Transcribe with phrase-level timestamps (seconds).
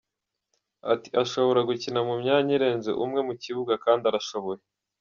[0.93, 4.61] Ati: “Ashobora gukina ku myanya irenze umwe mu kibuga kandi arashoboye”.